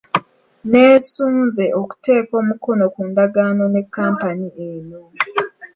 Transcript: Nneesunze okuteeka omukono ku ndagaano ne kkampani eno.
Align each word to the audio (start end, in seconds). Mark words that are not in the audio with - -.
Nneesunze 0.63 1.65
okuteeka 1.81 2.33
omukono 2.41 2.85
ku 2.93 3.01
ndagaano 3.09 3.63
ne 3.69 3.81
kkampani 3.85 4.47
eno. 4.69 5.01